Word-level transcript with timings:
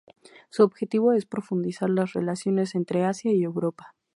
Su 0.49 0.63
objetivo 0.63 1.13
es 1.13 1.27
profundizar 1.27 1.87
las 1.91 2.13
relaciones 2.13 2.73
entre 2.73 3.05
Asia 3.05 3.31
y 3.31 3.43
Europea. 3.43 3.93